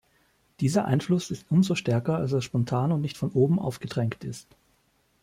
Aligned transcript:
Dieser 0.61 0.85
Einfluss 0.85 1.29
ist 1.29 1.45
umso 1.51 1.75
stärker, 1.75 2.15
als 2.17 2.31
er 2.31 2.41
spontan 2.41 2.91
und 2.91 3.01
nicht 3.01 3.17
von 3.17 3.29
oben 3.33 3.59
aufgedrängt 3.59 4.23
ist. 4.23 4.47